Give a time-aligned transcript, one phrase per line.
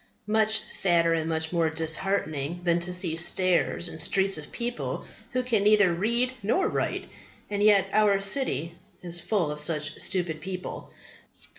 [0.25, 5.43] Much sadder and much more disheartening than to see stairs and streets of people who
[5.43, 7.07] can neither read nor write.
[7.51, 10.89] And yet our city is full of such stupid people.